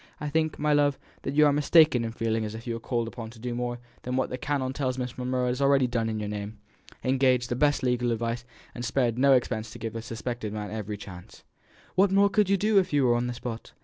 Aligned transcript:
I 0.19 0.29
think, 0.29 0.57
my 0.57 0.73
love, 0.73 0.97
you 1.23 1.45
are 1.45 1.53
mistaken 1.53 2.03
in 2.03 2.11
feeling 2.11 2.43
as 2.43 2.55
if 2.55 2.65
you 2.65 2.73
were 2.73 2.79
called 2.79 3.07
upon 3.07 3.29
to 3.29 3.39
do 3.39 3.53
more 3.53 3.77
than 4.01 4.15
what 4.15 4.31
the 4.31 4.37
canon 4.39 4.73
tells 4.73 4.97
me 4.97 5.03
Miss 5.03 5.15
Monro 5.15 5.45
has 5.45 5.61
already 5.61 5.85
done 5.85 6.09
in 6.09 6.19
your 6.19 6.27
name 6.27 6.57
engaged 7.03 7.49
the 7.49 7.55
best 7.55 7.83
legal 7.83 8.11
advice, 8.11 8.43
and 8.73 8.83
spared 8.83 9.19
no 9.19 9.33
expense 9.33 9.69
to 9.69 9.77
give 9.77 9.93
the 9.93 10.01
suspected 10.01 10.53
man 10.53 10.71
every 10.71 10.97
chance. 10.97 11.43
What 11.93 12.09
could 12.33 12.49
you 12.49 12.57
do 12.57 12.69
more 12.69 12.77
even 12.79 12.81
if 12.81 12.93
you 12.93 13.05
were 13.05 13.13
on 13.13 13.27
the 13.27 13.35
spot? 13.35 13.73